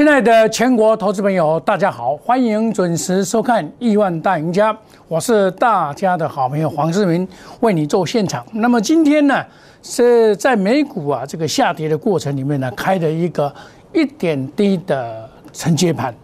[0.00, 4.72] 亲爱的全国投资朋友，大家好，欢迎准时收看《亿万大赢家》，
[5.08, 7.28] 我是大家的好朋友黄世明，
[7.60, 8.42] 为你做现场。
[8.54, 9.44] 那么今天呢，
[9.82, 13.54] 是在美股啊这个下跌的过程里面呢，开的一个
[13.92, 16.14] 一点低的承接盘，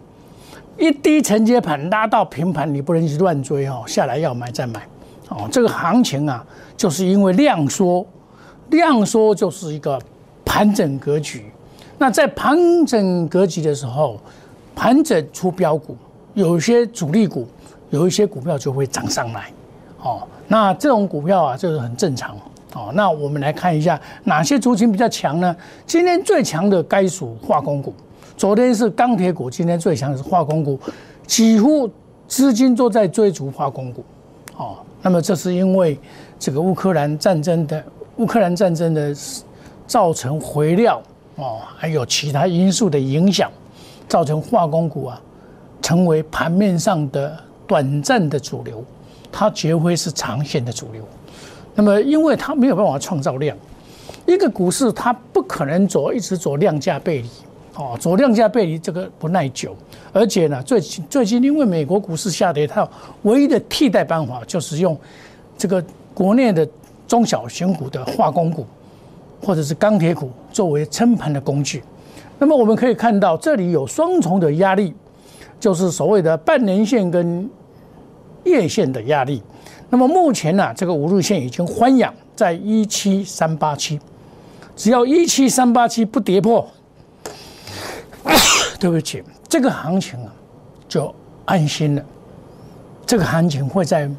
[0.78, 4.88] 一低承接盘拉到平盘，你不能去乱追哦，下来要买再买
[5.28, 5.46] 哦。
[5.52, 6.42] 这个行情啊，
[6.78, 8.06] 就是因为量缩，
[8.70, 10.00] 量缩就是一个
[10.46, 11.44] 盘整格局。
[11.98, 14.18] 那在盘整格局的时候，
[14.74, 15.96] 盘整出标股，
[16.34, 17.46] 有一些主力股，
[17.88, 19.50] 有一些股票就会涨上来，
[20.02, 22.36] 哦，那这种股票啊，就是很正常，
[22.74, 25.56] 哦，那我们来看一下哪些族群比较强呢？
[25.86, 27.94] 今天最强的该属化工股，
[28.36, 30.78] 昨天是钢铁股，今天最强的是化工股，
[31.26, 31.88] 几乎
[32.28, 34.04] 资金都在追逐化工股，
[34.58, 35.98] 哦，那么这是因为
[36.38, 37.82] 这个乌克兰战争的
[38.16, 39.16] 乌克兰战争的
[39.86, 41.00] 造成回料。
[41.36, 43.50] 哦，还有其他因素的影响，
[44.08, 45.20] 造成化工股啊，
[45.82, 48.82] 成为盘面上的短暂的主流，
[49.30, 51.02] 它绝非是长线的主流。
[51.74, 53.54] 那么，因为它没有办法创造量，
[54.26, 57.28] 一个股市它不可能走一直走量价背离，
[57.74, 59.76] 哦，走量价背离这个不耐久。
[60.14, 62.88] 而且呢，最近最近因为美国股市下跌，它
[63.24, 64.98] 唯一的替代办法就是用
[65.58, 65.84] 这个
[66.14, 66.66] 国内的
[67.06, 68.66] 中小型股的化工股。
[69.42, 71.82] 或者是钢铁股作为撑盘的工具，
[72.38, 74.94] 那么我们可以看到这里有双重的压力，
[75.60, 77.48] 就是所谓的半年线跟
[78.44, 79.42] 月线的压力。
[79.88, 84.00] 那么目前呢，这个五日线已经翻阳在一七三八七，
[84.74, 86.66] 只要一七三八七不跌破，
[88.80, 90.32] 对不起，这个行情啊
[90.88, 92.02] 就安心了。
[93.06, 94.10] 这个行情会在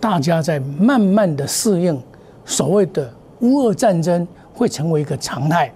[0.00, 2.02] 大家在慢慢的适应
[2.44, 4.26] 所谓的乌俄战争。
[4.54, 5.70] 会成为一个常态，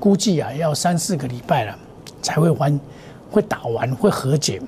[0.00, 1.78] 估计啊要三四个礼拜了
[2.22, 2.80] 才会完，
[3.30, 4.60] 会打完会和解。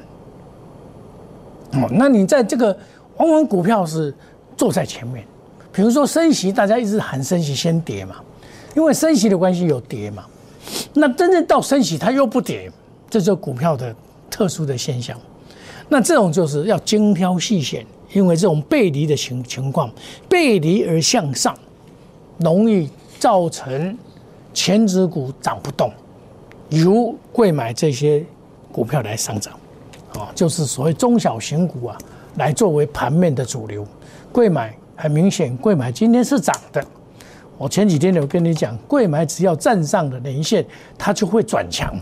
[1.72, 2.76] 哦，那你在这个
[3.16, 4.14] 往往股票是
[4.56, 5.24] 坐在前面，
[5.72, 8.16] 比如说升息，大家一直喊升息先跌嘛，
[8.76, 10.24] 因为升息的关系有跌嘛。
[10.92, 12.70] 那真正到升息它又不跌，
[13.10, 13.94] 这就股票的
[14.30, 15.18] 特殊的现象。
[15.88, 19.90] 那这种就是要精挑细选，因为这种背离的情情况，
[20.28, 21.56] 背离而向上，
[22.38, 22.88] 容易。
[23.24, 23.96] 造成
[24.52, 25.90] 前指股涨不动，
[26.68, 28.22] 由贵买这些
[28.70, 29.54] 股票来上涨，
[30.12, 31.96] 啊，就是所谓中小型股啊，
[32.36, 33.82] 来作为盘面的主流。
[34.30, 36.84] 贵买很明显，贵买今天是涨的。
[37.56, 40.62] 我前几天有跟你讲，贵买只要站上的连线，
[40.98, 41.98] 它就会转强，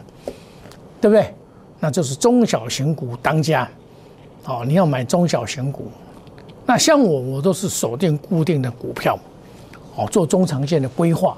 [1.00, 1.32] 对不对？
[1.78, 3.70] 那就是中小型股当家，
[4.46, 5.84] 哦，你要买中小型股。
[6.66, 9.16] 那像我，我都是锁定固定的股票。
[9.94, 11.36] 哦，做中长线的规划，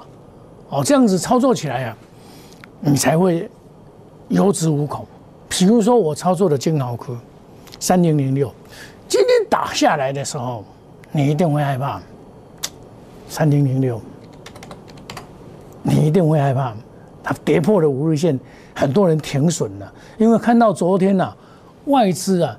[0.68, 1.96] 哦，这样子操作起来啊，
[2.80, 3.50] 你才会
[4.28, 5.04] 有恃无恐。
[5.48, 7.16] 比如说我操作的金豪科
[7.80, 8.52] 三零零六，
[9.08, 10.64] 今天打下来的时候，
[11.12, 12.00] 你一定会害怕。
[13.28, 14.00] 三零零六，
[15.82, 16.72] 你一定会害怕，
[17.22, 18.38] 它跌破了五日线，
[18.74, 21.34] 很多人停损了，因为看到昨天呐，
[21.86, 22.56] 外资啊，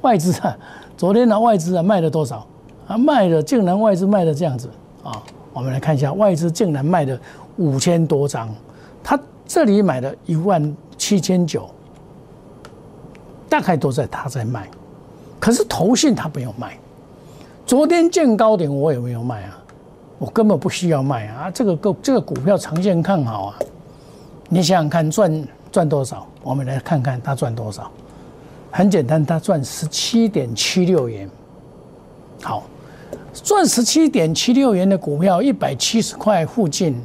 [0.00, 0.56] 外资啊，
[0.96, 2.44] 昨天的外资啊卖了多少？
[2.90, 4.68] 啊，卖的竟然外资卖的这样子
[5.04, 5.22] 啊！
[5.52, 7.16] 我们来看一下，外资竟然卖的
[7.56, 8.52] 五千多张，
[9.00, 11.70] 他这里买的一万七千九，
[13.48, 14.68] 大概都在他在卖，
[15.38, 16.76] 可是投信他没有卖。
[17.64, 19.56] 昨天见高点我也没有卖啊，
[20.18, 21.48] 我根本不需要卖啊！
[21.48, 23.58] 这个股这个股票长线看好啊，
[24.48, 26.26] 你想想看赚赚多少？
[26.42, 27.88] 我们来看看他赚多少，
[28.72, 31.30] 很简单，他赚十七点七六元，
[32.42, 32.64] 好。
[33.32, 37.00] 赚十七点七六元的股票，一百七十块附近，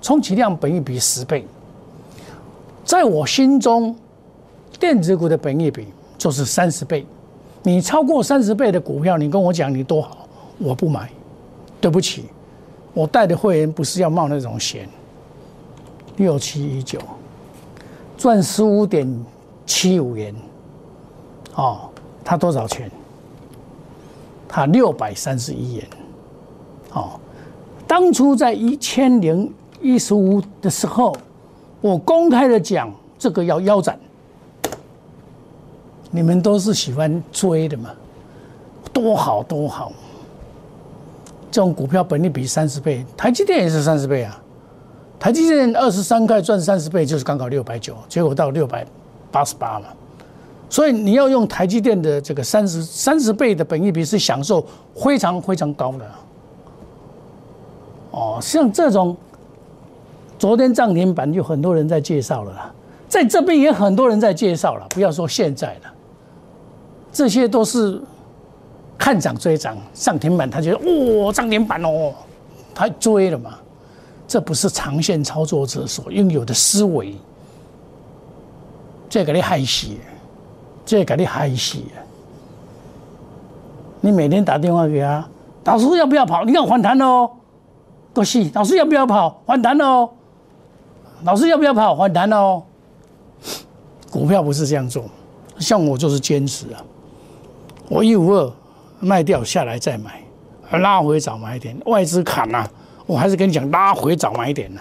[0.00, 1.46] 充其量本益比十倍。
[2.84, 3.94] 在我心中，
[4.80, 7.06] 电子股的本益比就是三十倍。
[7.62, 10.26] 你超过三十倍的股票，你跟我讲你多好，
[10.58, 11.10] 我不买。
[11.80, 12.24] 对不起，
[12.92, 14.88] 我带的会员不是要冒那种险。
[16.16, 16.98] 六七一九，
[18.16, 19.08] 赚十五点
[19.64, 20.34] 七五元，
[21.54, 21.88] 哦，
[22.24, 22.90] 他多少钱？
[24.48, 25.86] 它六百三十一元，
[26.94, 27.20] 哦，
[27.86, 29.52] 当初在一千零
[29.82, 31.14] 一十五的时候，
[31.82, 33.98] 我公开的讲这个要腰斩，
[36.10, 37.90] 你们都是喜欢追的嘛，
[38.92, 39.92] 多好多好，
[41.50, 44.40] 这种股票本利比三十倍，台积电也是三十倍啊，
[45.20, 48.86] 台积电二十三块赚三十倍就是刚好六百九，结果到六百
[49.30, 49.88] 八十八嘛。
[50.70, 56.10] 所以你要用台积电的这个三十三十倍的本益比是享受非常非常高的。
[58.10, 59.16] 哦，像这种
[60.38, 62.72] 昨天涨停板就很多人在介绍了啦，
[63.08, 65.92] 在这边也很多人在介绍了，不要说现在了，
[67.12, 68.00] 这些都是
[68.96, 72.12] 看涨追涨，涨停板他觉得哇涨停板哦，
[72.74, 73.58] 他追了嘛，
[74.26, 77.14] 这不是长线操作者所拥有的思维，
[79.08, 79.88] 这个你害死，
[80.88, 81.76] 这给你害死。
[84.00, 85.28] 你每天打电话给他，
[85.64, 86.44] 老师要不要跑？
[86.44, 87.30] 你看反弹哦，
[88.14, 89.42] 都是老师要不要跑？
[89.44, 90.08] 反弹哦。
[91.24, 91.94] 老师要不要跑？
[91.94, 92.62] 反弹哦。
[94.10, 95.04] 股票不是这样做，
[95.58, 96.82] 像我就是坚持啊。
[97.90, 98.50] 我一五二
[98.98, 100.22] 卖掉下来再买，
[100.78, 101.78] 拉回早买点。
[101.84, 102.66] 外资砍啊，
[103.04, 104.80] 我还是跟你讲，拉回早买点呢。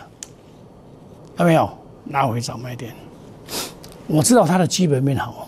[1.40, 1.70] 有没有？
[2.12, 2.94] 拉回早买点。
[4.08, 5.47] 我知道它的基本面好，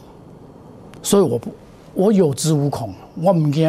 [1.10, 1.50] 所以我不，
[1.96, 3.68] 我有恃无恐，我唔惊。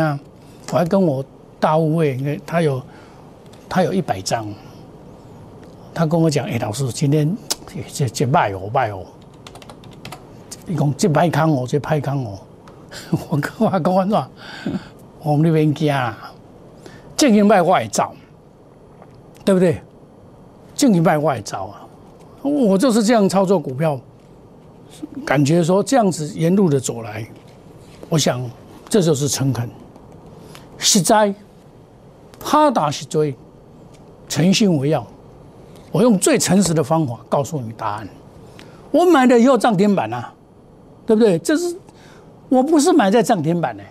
[0.71, 1.25] 我还跟我
[1.59, 2.83] 大物位，他有，
[3.67, 4.47] 他有一百张。
[5.95, 7.35] 他跟我讲：“哎，老师，今天
[7.91, 9.07] 这这卖哦卖哦，
[10.67, 12.39] 你讲这拍康哦，这拍康哦。
[13.31, 14.29] ”我跟我讲话，
[15.23, 16.31] 我们那边惊啊，
[17.17, 18.13] 正经卖外造，
[19.47, 19.81] 对不对？
[20.75, 21.89] 正经卖外造啊，
[22.43, 23.99] 我就是这样操作股票，
[25.25, 27.27] 感觉说这样子沿路的走来，
[28.09, 28.49] 我想
[28.89, 29.69] 这就是诚恳，
[30.79, 31.35] 实在，
[32.39, 33.35] 怕打是追，
[34.29, 35.07] 诚信为要。
[35.93, 38.09] 我用最诚实的方法告诉你答案。
[38.91, 40.33] 我买了以后涨停板啊，
[41.07, 41.39] 对不对？
[41.39, 41.77] 这是
[42.49, 43.83] 我不是买在涨停板呢，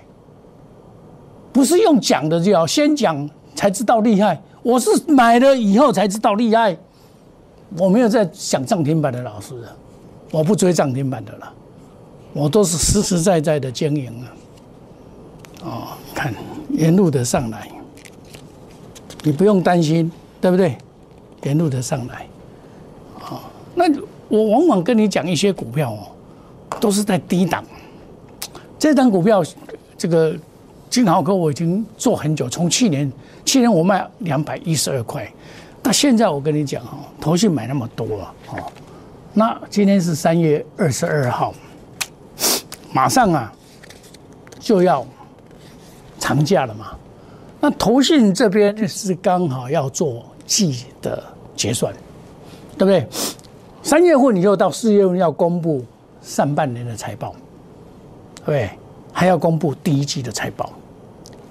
[1.52, 4.42] 不是用讲的就要先讲才知道厉害。
[4.62, 6.78] 我是买了以后才知道厉害。
[7.78, 9.54] 我没有在想涨停板的老师，
[10.32, 11.54] 我不追涨停板的了，
[12.34, 14.26] 我都是实实在在的经营啊。
[15.64, 16.34] 哦，看
[16.70, 17.70] 沿路的上来，
[19.24, 20.78] 你不用担心，对不对？
[21.44, 22.28] 沿路的上来，
[23.20, 23.42] 啊，
[23.76, 23.86] 那
[24.28, 26.08] 我往往跟你讲一些股票哦，
[26.80, 27.64] 都是在低档。
[28.78, 29.44] 这张股票，
[29.98, 30.36] 这个
[30.90, 33.12] 金豪科我已经做很久，从去年，
[33.44, 35.30] 去年我卖两百一十二块，
[35.84, 38.72] 那现在我跟你讲哦，头绪买那么多了哦，
[39.34, 41.54] 那今天是三月二十二号，
[42.94, 43.54] 马上啊
[44.60, 45.06] 就要
[46.20, 46.88] 长假了嘛，
[47.62, 50.26] 那投信这边是刚好要做。
[50.50, 51.24] 季的
[51.56, 51.94] 结算，
[52.76, 53.08] 对不对？
[53.84, 55.86] 三月份你就到四月份要公布
[56.24, 57.36] 上半年的财报，
[58.44, 58.72] 对，
[59.14, 60.74] 还要公布第一季的财报，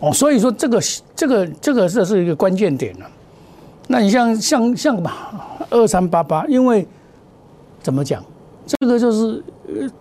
[0.01, 0.83] 哦，所以说这个
[1.15, 3.09] 这个这个这是一个关键点了。
[3.87, 6.85] 那你像像像吧，二三八八，因为
[7.88, 8.23] 怎么讲，
[8.67, 9.43] 这个就是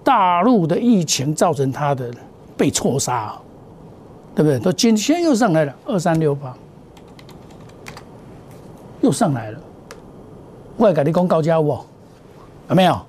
[0.04, 2.12] 大陆的疫情造成它的
[2.58, 3.34] 被错杀，
[4.36, 4.60] 对不对？
[4.60, 6.54] 都今天又上来了，二三六八。
[9.00, 9.60] 又上来了，
[10.76, 11.80] 我跟你讲高价不？
[12.68, 13.00] 有没有？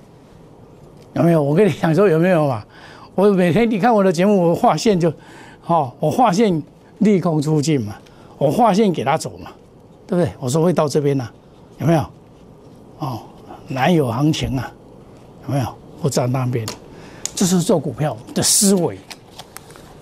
[1.15, 1.43] 有没有？
[1.43, 2.63] 我跟你讲说有没有嘛？
[3.15, 5.11] 我每天你看我的节目，我画线就，
[5.59, 6.63] 好，我画线
[6.99, 7.95] 利空出尽嘛，
[8.37, 9.51] 我画线给他走嘛，
[10.07, 10.31] 对不对？
[10.39, 11.27] 我说会到这边呢，
[11.79, 12.05] 有没有？
[12.99, 13.19] 哦，
[13.69, 14.71] 哪有行情啊？
[15.47, 15.67] 有没有？
[16.01, 16.65] 我在那边，
[17.35, 18.97] 这是做股票的思维。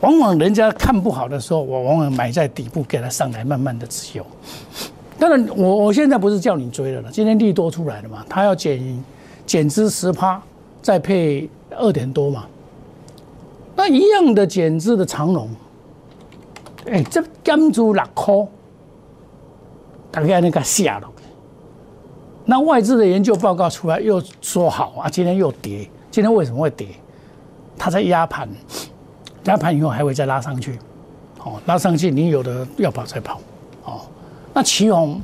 [0.02, 4.26] 往往人家看不好的时候，我往往买在底部，给它上来，慢慢的持有。
[5.18, 7.10] 当然，我我现在不是叫你追了了。
[7.12, 9.04] 今天利多出来了嘛，他要减
[9.46, 10.40] 减资十趴，
[10.82, 12.46] 再配二点多嘛。
[13.76, 15.50] 那一样的减资的长龙，
[16.86, 18.36] 哎，这减租六块，
[20.12, 21.10] 大概那个下了。
[22.50, 25.88] 那外资的研究报告出来又说好啊，今天又跌。
[26.10, 26.88] 今天为什么会跌？
[27.78, 28.50] 它在压盘，
[29.44, 30.80] 压盘以后还会再拉上去。
[31.44, 33.42] 哦，拉上去你有的要跑再跑。
[33.84, 34.00] 哦。
[34.54, 35.22] 那旗宏，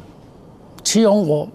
[0.84, 1.48] 旗宏，我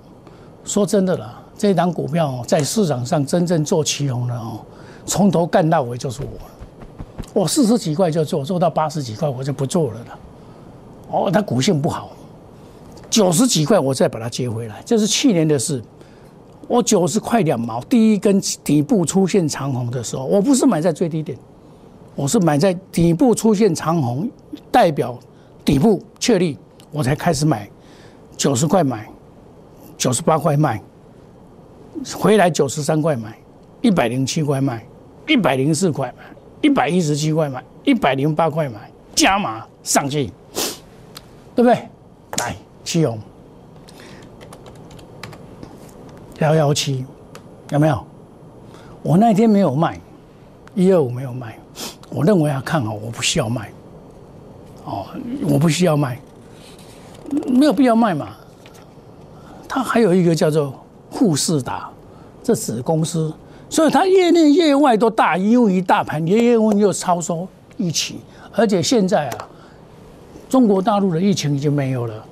[0.65, 4.61] 说真的了，这档股票在市场上真正做旗宏的哦，
[5.05, 6.29] 从头干到尾就是我。
[7.43, 10.19] 我四十几块就做，做到八十几块我就不做了了。
[11.11, 12.09] 哦，它股性不好，
[13.11, 15.83] 九十几块我再把它接回来，这是去年的事。
[16.67, 21.39] 我九十块两毛，第一根底部出现长红的时候，我不是买在最低点，
[22.15, 24.29] 我是买在底部出现长红，
[24.71, 25.19] 代表
[25.65, 26.59] 底部确立。
[26.91, 27.69] 我才开始买，
[28.37, 29.09] 九十块买，
[29.97, 30.83] 九十八块卖，
[32.15, 33.39] 回来九十三块买，
[33.81, 34.87] 一百零七块卖，
[35.27, 36.25] 一百零四块买，
[36.63, 40.31] 一百一十七块买，一百零八块买，加码上去，
[41.55, 41.79] 对不对？
[42.89, 43.19] 来，七勇，
[46.39, 47.05] 幺幺七，
[47.69, 48.03] 有没有？
[49.03, 50.01] 我那天没有卖，
[50.75, 51.59] 一二五没有卖，
[52.09, 53.71] 我认为要看好，我不需要卖，
[54.87, 55.05] 哦，
[55.47, 56.19] 我不需要卖。
[57.47, 58.29] 没有必要卖嘛，
[59.69, 60.73] 它还有一个叫做
[61.11, 61.91] 富士达
[62.43, 63.31] 这子公司，
[63.69, 68.21] 所以它业内业外都大优于大盘，业业务又超收一起，
[68.55, 69.49] 而且现在啊，
[70.49, 72.25] 中国大陆的疫情已经没有了。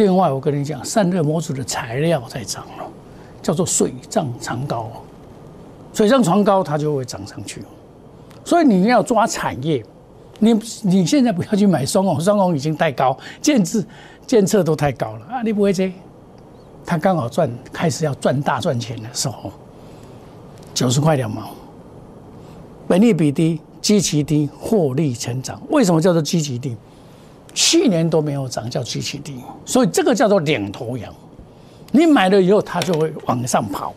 [0.00, 2.90] 另外，我跟你讲，散热模组的材料在涨了，
[3.42, 4.90] 叫做水涨船高，
[5.92, 7.62] 水涨船高，它就会涨上去。
[8.42, 9.84] 所以你要抓产业，
[10.38, 10.54] 你
[10.84, 13.84] 你现在不要去买双红，双红已经太高，建制
[14.26, 15.42] 建测都太高了啊！
[15.42, 15.92] 你不会接，
[16.86, 19.52] 它刚好赚开始要赚大赚钱的时候，
[20.72, 21.50] 九十块两毛，
[22.88, 25.60] 本利比低，基期低，获利成长。
[25.68, 26.74] 为什么叫做基期低？
[27.54, 31.12] 去年都没有涨，叫基期低，所以这个叫做领头羊。
[31.92, 33.92] 你买了以后，它就会往上跑。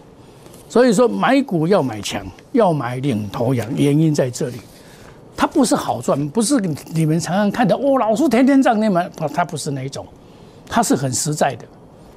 [0.67, 4.59] 所以说买股要买强，要买领头羊，原因在这里。
[5.35, 6.59] 它不是好赚，不是
[6.93, 10.05] 你们常常看的哦，老师天天涨，你们它不是那种，
[10.67, 11.65] 它是很实在的。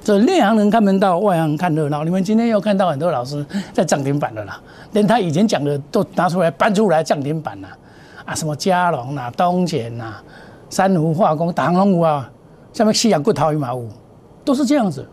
[0.03, 2.03] 这内行人看门道，外行人看热闹。
[2.03, 4.61] 你们今天又看到很多老师在涨停板了啦，
[4.93, 7.69] 连他以前讲的都拿出来搬出来涨停板啦，
[8.25, 10.15] 啊，什么嘉龙呐、东钱呐、
[10.69, 12.29] 三湖化工、唐龙湖啊，
[12.73, 13.89] 下面西洋骨头一马五，
[14.43, 15.07] 都是这样子，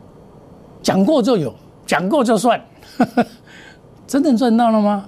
[0.82, 1.54] 讲过就有，
[1.86, 2.60] 讲过就算。
[4.06, 5.06] 真正赚到了吗？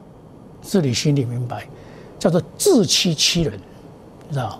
[0.63, 1.67] 这里心里明白，
[2.19, 3.53] 叫做自欺欺人，
[4.29, 4.59] 你知道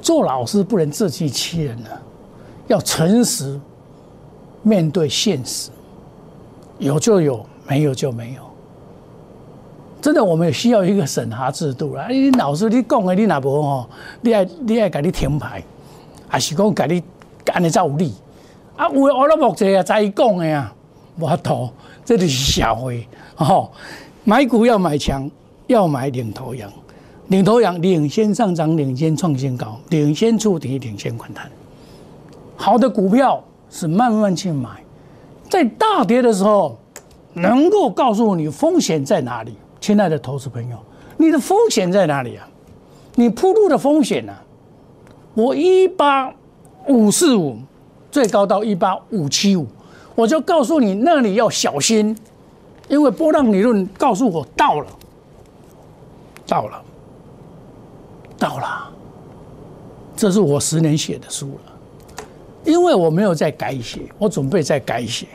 [0.00, 1.96] 做老师不能自欺欺人啊，
[2.66, 3.58] 要诚实
[4.62, 5.70] 面对现实，
[6.78, 8.42] 有就有，没有就没有。
[10.02, 12.08] 真的，我们也需要一个审查制度啦。
[12.08, 13.88] 你老师你讲的你哪无吼？
[14.20, 15.62] 你爱你爱给你停牌，
[16.26, 17.02] 还是讲给你
[17.52, 18.12] 安尼才有理？
[18.76, 20.74] 啊，有的我都目者啊，在讲的啊，
[21.20, 21.70] 无图。
[22.04, 23.06] 这就是社会
[23.36, 23.70] 哦，
[24.24, 25.30] 买股要买强，
[25.68, 26.68] 要买领头羊，
[27.28, 31.48] 领头羊领先上涨，领先创新高，领先触底，领先反弹。
[32.56, 33.40] 好的股票
[33.70, 34.68] 是慢慢去买，
[35.48, 36.76] 在大跌的时候，
[37.34, 40.78] 能够告诉你风险在哪里，亲爱的投资朋友，
[41.16, 42.48] 你的风险在哪里啊？
[43.16, 44.32] 你铺路的风险呢？
[45.34, 46.32] 我一八
[46.86, 47.58] 五四五，
[48.08, 49.66] 最高到一八五七五。
[50.14, 52.16] 我就告诉你，那里要小心，
[52.86, 54.86] 因为波浪理论告诉我到了，
[56.46, 56.82] 到了，
[58.38, 58.88] 到了，
[60.14, 62.24] 这是我十年写的书了，
[62.64, 65.26] 因为我没有再改写，我准备再改写。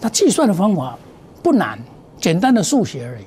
[0.00, 0.96] 它计算的方法
[1.42, 1.76] 不难，
[2.20, 3.24] 简单的数学而已，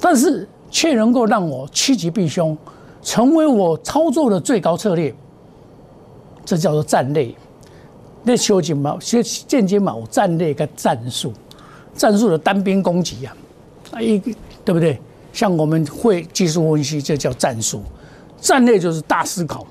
[0.00, 2.56] 但是却能够让我趋吉避凶，
[3.02, 5.12] 成为我操作的最高策略，
[6.44, 7.34] 这叫做战略。
[8.22, 11.32] 那修剪嘛，先间接嘛，战略跟战术，
[11.94, 13.36] 战术的单兵攻击啊，
[13.92, 14.30] 啊一个
[14.64, 15.00] 对不对？
[15.32, 17.78] 像我们会技术分析，这叫战术；
[18.40, 19.66] 战略就是大思考，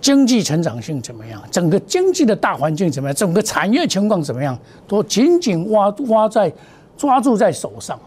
[0.00, 1.40] 经济成长性怎么样？
[1.50, 3.14] 整个经济的大环境怎么样？
[3.14, 4.58] 整个产业情况怎么样？
[4.88, 6.50] 都紧紧挖挖在
[6.96, 7.98] 抓住在手上。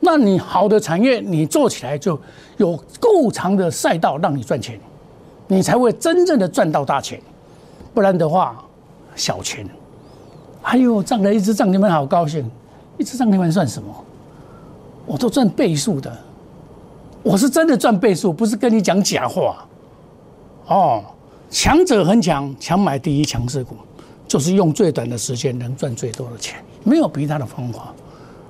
[0.00, 2.18] 那你好的产业，你做起来就
[2.56, 4.80] 有够长的赛道让你赚钱，
[5.46, 7.20] 你才会真正的赚到大钱。
[7.94, 8.64] 不然的话。
[9.16, 9.68] 小钱，
[10.62, 12.48] 哎呦，涨了一只涨停板，好高兴！
[12.96, 13.92] 一只涨停板算什么？
[15.04, 16.16] 我都赚倍数的，
[17.22, 19.66] 我是真的赚倍数，不是跟你讲假话。
[20.68, 21.04] 哦，
[21.50, 23.74] 强者恒强，强买第一强势股，
[24.28, 27.92] 就是用最短的时间能赚最多的钱，没有比他的方法。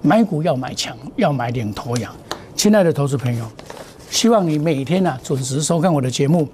[0.02, 2.14] 买股要买强，要买领头羊。
[2.56, 3.44] 亲爱的投资朋友，
[4.10, 6.48] 希望你每天呢准时收看我的节目。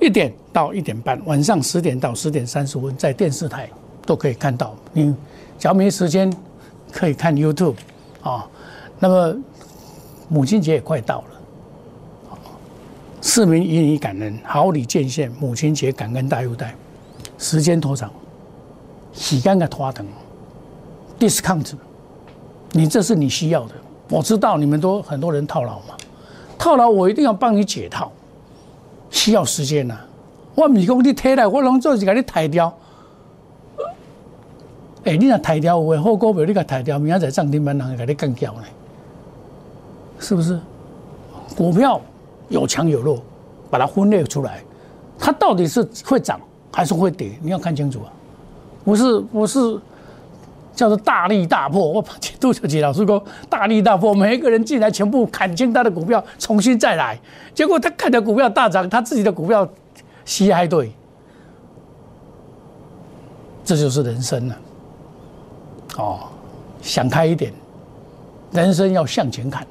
[0.00, 3.70] 一点到一点半，晚上十点到十点三十分，在电视台
[4.04, 4.76] 都可以看到。
[4.92, 5.14] 你
[5.58, 6.30] 只要没时间，
[6.92, 7.76] 可以看 YouTube
[8.22, 8.46] 啊。
[8.98, 9.34] 那么
[10.28, 12.38] 母亲节也快到了，
[13.22, 16.74] 市民以你感恩，好礼见现，母亲节感恩大优待，
[17.38, 18.12] 时间拖长，
[19.14, 20.04] 时间的拖长
[21.18, 21.72] ，discount，
[22.74, 23.74] 你这是你需要的。
[24.10, 25.94] 我知道你们都很多人套牢嘛，
[26.58, 28.10] 套牢我一定要帮你解套。
[29.10, 29.96] 需要时间呐，
[30.56, 32.72] 我唔是讲你退来，我拢做是甲你抬掉。
[35.04, 38.62] 哎，你若抬掉有诶好股票，你甲抬掉，明仔载涨停板人会甲你干掉呢？
[40.18, 40.58] 是不是？
[41.56, 42.00] 股票
[42.48, 43.22] 有强有弱，
[43.70, 44.62] 把它分裂出来，
[45.18, 46.40] 它到底是会涨
[46.72, 47.38] 还是会跌？
[47.40, 48.10] 你要看清楚啊！
[48.84, 49.78] 不是不是
[50.74, 51.86] 叫做大利大破。
[51.88, 52.04] 我
[52.40, 57.18] 杜小杰老师说大利大破，每一个人进来全部砍清他的股票，重新再来。
[57.54, 59.68] 结果他看着股票大涨，他自己的股票
[60.24, 60.92] 稀还对，
[63.64, 64.56] 这就是人生了。
[65.96, 66.18] 哦，
[66.82, 67.52] 想开一点，
[68.50, 69.66] 人生要向前看，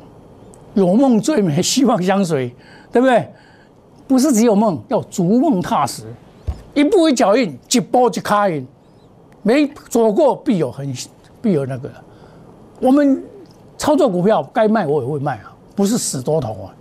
[0.73, 2.55] 有梦最美，希望相随，
[2.91, 3.27] 对不对？
[4.05, 6.03] 不是只有梦，要逐梦踏实，
[6.73, 8.67] 一步一脚印，一步一卡印，
[9.43, 10.91] 没走过必有痕，
[11.41, 11.91] 必有那个。
[12.79, 13.23] 我们
[13.77, 16.73] 操作股票该卖我也会卖啊，不是死多头啊，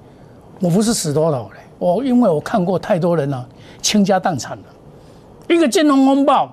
[0.61, 1.61] 我不是死多头嘞。
[1.78, 3.47] 我因为我看过太多人了，
[3.81, 4.64] 倾家荡产了，
[5.49, 6.50] 一个金融风暴，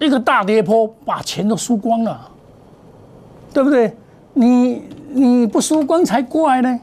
[0.00, 2.28] 一个大跌坡，把钱都输光了，
[3.52, 3.96] 对不对？
[4.34, 6.80] 你你不输光才怪呢。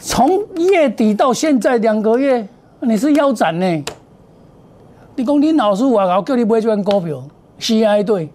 [0.00, 2.46] 从月底到现在两个月，
[2.80, 3.84] 你是腰斩呢？
[5.16, 7.24] 你讲你老师我搞叫你买这款股票
[7.58, 8.28] ，CI 对，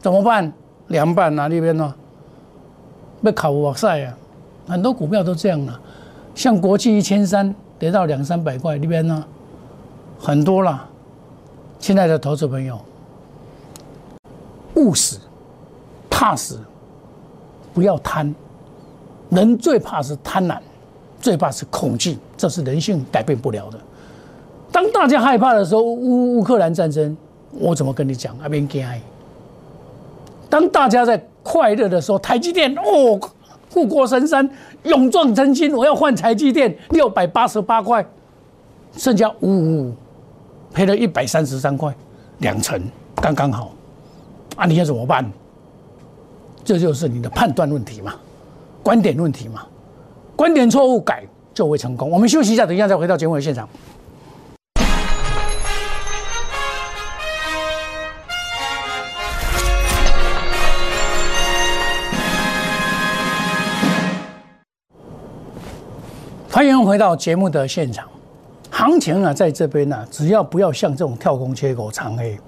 [0.00, 0.50] 怎么办？
[0.88, 1.94] 凉拌啊那边呢？
[3.20, 4.16] 要考哇塞啊！
[4.66, 5.78] 很多股票都这样了，
[6.34, 9.22] 像国际一千三跌到两三百块那边呢，
[10.18, 10.88] 很多了。
[11.78, 12.80] 亲爱的投资朋友，
[14.76, 15.18] 务实、
[16.08, 16.58] 踏实，
[17.74, 18.34] 不要贪。
[19.28, 20.58] 人最怕是贪婪。
[21.20, 23.78] 最怕是恐惧，这是人性改变不了的。
[24.74, 27.16] 当大家害怕的时候，乌乌克兰战争，
[27.52, 28.36] 我怎么跟你讲？
[28.42, 28.84] 那边惊。
[30.50, 33.20] 当大家在快乐的时候，台积电哦，
[33.70, 34.50] 护国神山，
[34.82, 38.04] 勇壮成金，我要换台积电六百八十八块，
[38.96, 39.94] 剩下五五五，
[40.72, 41.94] 赔了一百三十三块，
[42.38, 42.82] 两成
[43.22, 43.70] 刚刚好。
[44.56, 45.24] 啊，你要怎么办？
[46.64, 48.14] 这就是你的判断问题嘛，
[48.82, 49.64] 观点问题嘛。
[50.34, 51.22] 观点错误改
[51.54, 52.10] 就会成功。
[52.10, 53.68] 我们休息一下，等一下再回到节目的现场。
[66.54, 68.06] 欢迎回到节目的现场。
[68.70, 72.38] 行情啊，在这边呢，只要不要像这种跳空缺口长黑，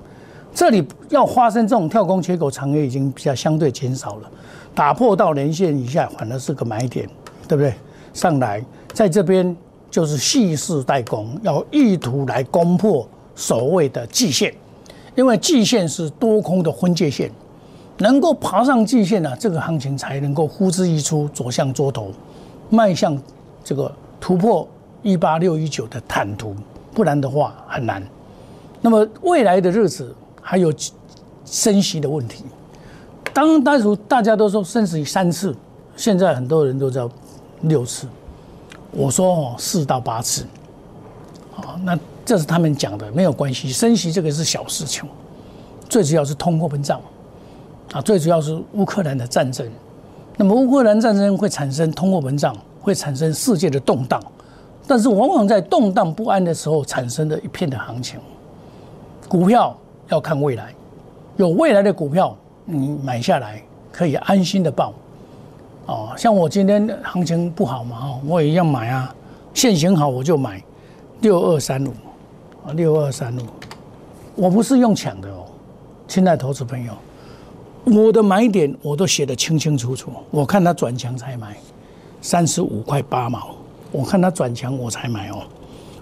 [0.55, 4.31] 这里要发生这种跳空缺口长黑已经比较相对减少了，
[4.77, 7.05] 打破到连线以下反而是个买点。
[7.49, 7.75] 对不对？
[8.15, 9.57] 上来在这边
[9.91, 14.55] 就是蓄势待攻，要意图来攻破所谓的季线，
[15.17, 17.29] 因为季线是多空的分界线，
[17.99, 22.13] 能够爬上季线呢，这个行情才能够呼之欲出，走向多头，
[22.71, 23.21] 迈向
[23.67, 24.67] 这个突破
[25.03, 26.55] 一八六一九的坦途，
[26.95, 28.01] 不然的话很难。
[28.81, 30.73] 那么未来的日子还有
[31.45, 32.45] 升息的问题，
[33.35, 35.53] 当当初大家都说升息三次，
[35.97, 37.11] 现在很多人都叫。
[37.63, 38.07] 六次，
[38.93, 40.45] 我说哦，四到八次，
[41.57, 43.73] 啊，那这是他们讲的，没有关系。
[43.73, 45.09] 升息这个是小事情，
[45.89, 47.01] 最主要是通货膨胀，
[47.93, 49.67] 啊，最主要是乌克兰的战争。
[50.37, 52.55] 那么乌克兰战争会产生通货膨胀，
[52.87, 54.23] 会产生世界的动荡，
[54.87, 58.21] 但是往往在动荡不安的时候产生的一片的行情。
[59.27, 60.73] 股票要看未来，
[61.37, 64.95] 有未来的股票，你买下来可以安心的报。
[65.87, 69.13] 哦，像我今天行情不好嘛，我也一样买啊，
[69.53, 70.63] 现行好我就买，
[71.23, 71.91] 六二三五，
[72.65, 73.43] 啊，六二三五，
[74.37, 75.45] 我不是用抢的哦，
[76.07, 76.93] 亲爱投资朋友，
[77.85, 81.57] 我的买点我都写得清清楚楚，我看它转强才买，
[82.21, 83.55] 三十五块八毛，
[83.93, 85.43] 我看它转强我才买哦，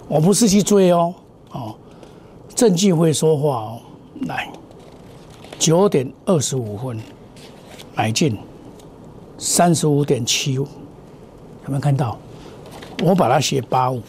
[0.07, 1.13] 我不是去追哦，
[1.51, 1.75] 哦，
[2.55, 3.79] 证据会说话哦，
[4.27, 4.49] 来，
[5.59, 6.99] 九点二十五分
[7.95, 8.37] 买进。
[9.37, 12.17] 三十五点七五，有没有看到？
[13.03, 14.01] 我把它写八五，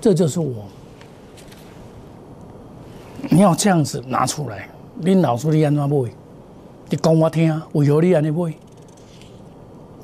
[0.00, 0.64] 这就是我。
[3.28, 4.68] 你要这样子拿出来，
[5.00, 6.10] 你老师你安怎买？
[6.88, 8.54] 你讲我听，为何你安尼买？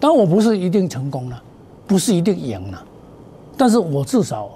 [0.05, 1.43] 但我不是一定成功了，
[1.87, 2.85] 不是一定赢了，
[3.57, 4.51] 但是我至少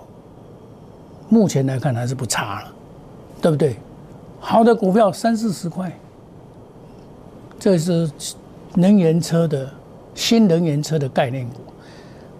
[1.31, 2.73] 目前来看还是不差了，
[3.41, 3.75] 对不对？
[4.39, 5.91] 好的股票三四十块，
[7.59, 8.11] 这是。
[8.75, 9.69] 能源车的
[10.15, 11.55] 新能源车的概念股，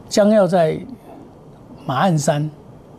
[0.09, 0.79] 将要在
[1.87, 2.49] 马鞍山，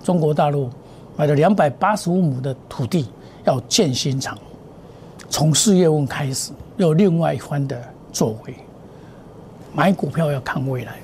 [0.04, 0.68] 中国大陆
[1.16, 3.08] 买了两百八十五亩的土地，
[3.46, 4.36] 要建新厂。
[5.30, 7.80] 从四月份开始，有另外一番的
[8.12, 8.56] 作为。
[9.74, 10.96] 买股票要看未来，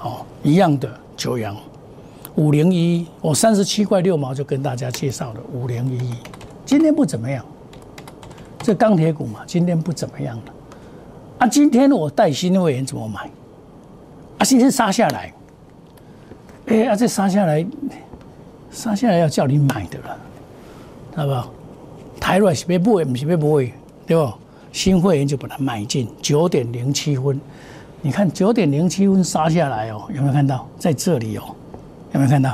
[0.00, 1.56] 哦，一样的九阳
[2.36, 6.14] 五零一，我三十七块六毛就跟大家介绍了五零一，
[6.64, 7.44] 今天不怎么样。
[8.62, 10.42] 这钢铁股嘛，今天不怎么样了。
[11.38, 13.30] 啊，今天我带新会员怎么买？
[14.38, 15.32] 啊，今天杀下来，
[16.66, 17.66] 哎，啊，这杀下来，
[18.70, 20.18] 杀下来要叫你买的了，
[21.16, 21.50] 好不好？
[22.20, 23.72] 台软是别不会，不是别不会，
[24.06, 24.32] 对不？
[24.72, 27.40] 新会员就把它买进九点零七分，
[28.02, 30.66] 你看九点零七分杀下来哦，有没有看到？
[30.78, 31.42] 在这里哦，
[32.12, 32.50] 有没有看到？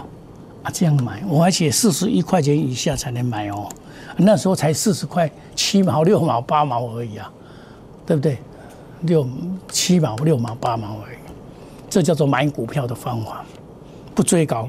[0.63, 3.69] 啊，这样买，我而且四十一块钱以下才能买哦，
[4.17, 7.31] 那时候才四十块七毛六毛八毛而已啊，
[8.05, 8.39] 对不对？
[9.03, 9.29] 六
[9.69, 11.17] 七毛、六毛、八毛而已，
[11.89, 13.45] 这叫做买股票的方法，
[14.15, 14.69] 不追高。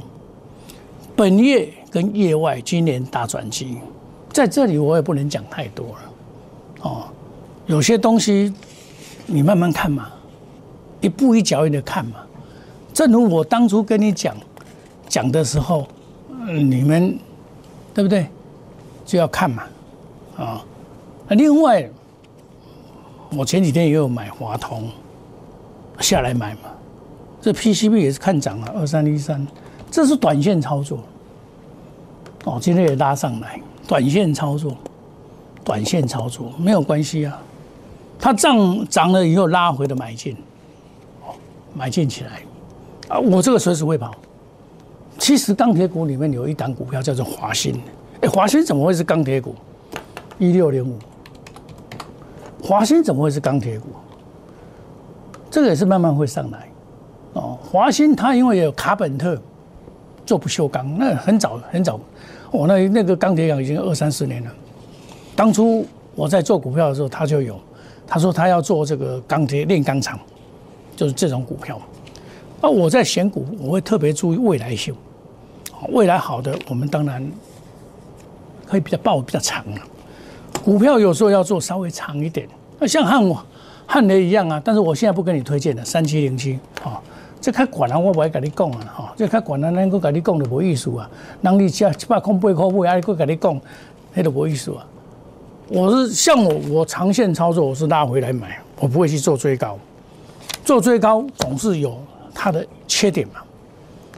[1.16, 3.80] 本月跟业外今年大转机，
[4.32, 6.00] 在这里我也不能讲太多了，
[6.82, 7.04] 哦，
[7.66, 8.54] 有些东西
[9.26, 10.10] 你慢慢看嘛，
[11.02, 12.18] 一步一脚印的看嘛。
[12.94, 14.36] 正如我当初跟你讲
[15.08, 15.88] 讲的时候，
[16.48, 17.18] 你们
[17.94, 18.28] 对不对？
[19.06, 19.64] 就要看嘛，
[20.38, 20.66] 啊，
[21.30, 21.90] 那另外，
[23.32, 24.90] 我前几天也有买华通
[26.00, 26.70] 下来买嘛，
[27.42, 29.48] 这 PCB 也是看涨了二三一三，
[29.90, 31.00] 这是短线操作，
[32.44, 33.60] 哦，今天也拉上来。
[33.88, 34.76] 短线操作，
[35.64, 37.42] 短线操作没有关系啊。
[38.20, 40.36] 它涨涨了以后拉回的买进，
[41.78, 42.42] 买进起来
[43.08, 43.20] 啊。
[43.20, 44.12] 我这个随时会跑。
[45.20, 47.80] 其实钢铁股里面有一档股票叫做华兴，
[48.22, 49.56] 哎，华兴怎么会是钢铁股？
[50.38, 50.98] 一六零五，
[52.62, 53.88] 华兴怎么会是钢铁股？
[55.50, 56.70] 这个也是慢慢会上来
[57.34, 57.58] 哦。
[57.64, 59.42] 华兴它因为有卡本特
[60.24, 62.00] 做不锈钢，那很早很早。
[62.52, 64.52] 我那那个钢铁厂已经二三十年了。
[65.36, 67.60] 当初我在做股票的时候，他就有，
[68.06, 70.20] 他说他要做这个钢铁炼钢厂，
[70.98, 71.80] 就是这种股票。
[72.60, 74.94] 那我在选股，我会特别注意未来性，
[75.90, 77.26] 未来好的，我们当然
[78.66, 79.80] 可以比较抱比较长啊。
[80.66, 82.46] 股票有时候要做稍微长一点，
[82.80, 83.24] 那像汉
[83.86, 84.62] 汉雷一样啊。
[84.66, 87.00] 但是我现在不跟你推荐了，三七零七啊。
[87.40, 91.08] 这较管啊，我不会跟你讲啊，这较管啊，咱搁跟你讲就没意思啊。
[91.42, 93.62] 人你七七百空八块买，还搁跟你讲，
[94.16, 94.84] 那都没意思啊。
[95.70, 99.78] 我是像我，我长线操作，我是拉回来买，我不会去做追高。
[100.68, 101.98] 做最高总是有
[102.34, 103.36] 它的缺点嘛。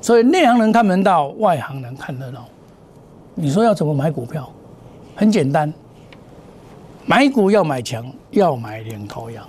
[0.02, 2.44] 所以内行人看门道，外行人看热闹。
[3.36, 4.52] 你说要怎么买股票？
[5.16, 5.72] 很简单，
[7.06, 9.46] 买股要买强，要买领头羊。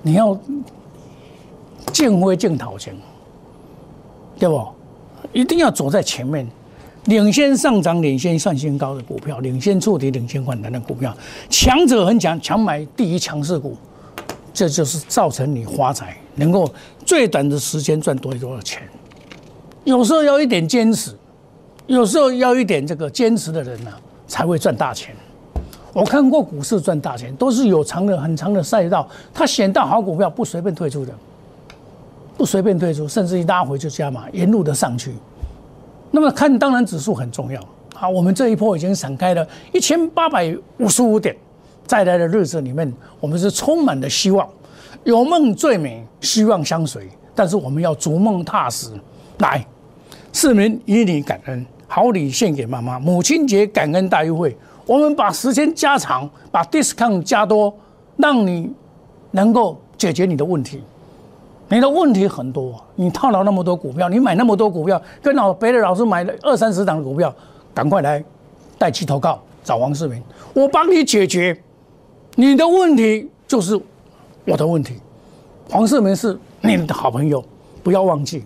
[0.00, 0.36] 你要。
[1.90, 2.94] 见灰见讨钱，
[4.38, 4.68] 对不？
[5.32, 6.46] 一定要走在前面，
[7.06, 11.16] 领先上涨、领先上新高的股票，领先触底、领先反弹的股票，
[11.48, 13.76] 强者很强，强买第一强势股，
[14.58, 16.68] 这就是造成你发财，能够
[17.06, 18.82] 最短的时间赚多多少钱。
[19.84, 21.12] 有时候要一点坚持，
[21.86, 23.92] 有时候要一点这个坚持的人呢，
[24.26, 25.14] 才会赚大钱。
[25.92, 31.14] 我看过股市赚大钱，都是有长的很长的赛道，他选到好股票不随便退出的。
[32.36, 35.14] 不随便退出，甚至一拉回就加码，沿路的上去。
[36.10, 37.64] 那么看，当然指数很重要。
[37.94, 41.36] 好，我们这一波已经闪开了一千八百五十五点，
[41.88, 44.46] 再来的日子里面，我们是充满了希望。
[45.04, 47.08] 有梦最美，希望相随。
[47.34, 48.90] 但是我们要逐梦踏实。
[49.38, 49.64] 来，
[50.32, 52.98] 市民以你感恩，好礼献给妈妈。
[52.98, 57.74] 母亲节感恩大优惠，我们把时间加长，把 discount 加多，
[58.18, 58.70] 让你
[59.30, 60.82] 能够解决你的问题。
[61.70, 67.34] 你的问题很多，你套牢那么多股票，你买那么多股票，跟老别的老师买了二三十档的股票，
[67.72, 68.22] 赶快来
[68.76, 70.22] 带去投靠找黄世明，
[70.52, 71.58] 我帮你解决
[72.40, 73.76] 你的问题，就是
[74.44, 74.94] 我的问题。
[75.68, 77.44] 黄世明是你的好朋友，
[77.82, 78.44] 不要忘记。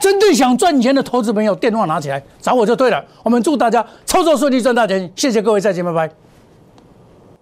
[0.00, 3.04] 针对想赚钱的投资朋友，电话拿起来找我就对了。
[3.22, 5.12] 我们祝大家操作顺利，赚大钱。
[5.14, 6.10] 谢谢各位，再见，拜拜。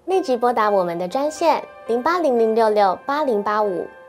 [0.06, 3.86] 立即拨打我们的专线零八零零六六八零八五。